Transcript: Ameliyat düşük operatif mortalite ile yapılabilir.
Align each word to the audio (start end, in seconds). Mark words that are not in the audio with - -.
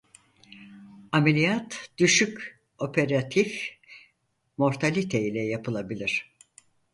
Ameliyat 1.11 1.89
düşük 1.97 2.61
operatif 2.79 3.67
mortalite 4.57 5.21
ile 5.23 5.41
yapılabilir. 5.41 6.35